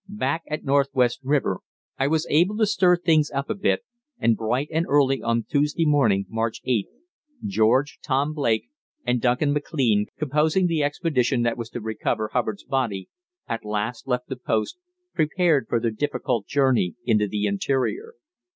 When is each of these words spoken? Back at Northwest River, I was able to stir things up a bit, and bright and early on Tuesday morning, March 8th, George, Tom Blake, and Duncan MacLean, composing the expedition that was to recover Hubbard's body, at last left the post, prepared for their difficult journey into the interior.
Back 0.09 0.41
at 0.47 0.63
Northwest 0.63 1.19
River, 1.21 1.59
I 1.99 2.07
was 2.07 2.25
able 2.27 2.57
to 2.57 2.65
stir 2.65 2.97
things 2.97 3.29
up 3.29 3.51
a 3.51 3.53
bit, 3.53 3.83
and 4.17 4.35
bright 4.35 4.67
and 4.71 4.87
early 4.89 5.21
on 5.21 5.43
Tuesday 5.43 5.85
morning, 5.85 6.25
March 6.27 6.59
8th, 6.67 6.87
George, 7.45 7.99
Tom 8.01 8.33
Blake, 8.33 8.69
and 9.05 9.21
Duncan 9.21 9.53
MacLean, 9.53 10.07
composing 10.17 10.65
the 10.65 10.81
expedition 10.83 11.43
that 11.43 11.55
was 11.55 11.69
to 11.69 11.81
recover 11.81 12.29
Hubbard's 12.29 12.63
body, 12.63 13.09
at 13.47 13.63
last 13.63 14.07
left 14.07 14.27
the 14.27 14.35
post, 14.37 14.79
prepared 15.13 15.67
for 15.69 15.79
their 15.79 15.91
difficult 15.91 16.47
journey 16.47 16.95
into 17.05 17.27
the 17.27 17.45
interior. 17.45 18.13